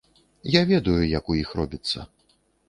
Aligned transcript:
Я 0.53 0.61
ведаю, 0.71 1.03
як 1.11 1.29
у 1.35 1.37
іх 1.43 1.53
робіцца. 1.61 2.09